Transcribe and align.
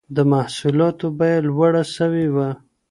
د 0.15 0.17
محصولاتو 0.31 1.07
بيه 1.19 1.37
لوړه 1.47 1.83
سوي 1.97 2.27
وه. 2.35 2.49